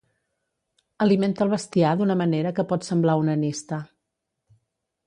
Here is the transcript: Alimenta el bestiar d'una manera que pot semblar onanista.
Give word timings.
Alimenta 1.05 1.45
el 1.47 1.53
bestiar 1.57 1.91
d'una 2.01 2.17
manera 2.23 2.55
que 2.61 2.67
pot 2.73 2.89
semblar 2.89 3.21
onanista. 3.27 3.83